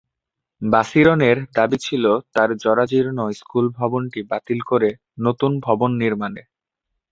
বাছিরনের 0.61 1.37
দাবি 1.55 1.77
ছিল, 1.77 2.03
তাঁর 2.33 2.49
জরাজীর্ণ 2.55 3.19
স্কুলভবনটি 3.31 4.19
বাতিল 4.29 4.59
করে 4.61 4.89
নতুন 5.19 5.51
ভবন 5.59 5.91
নির্মাণের। 6.01 6.47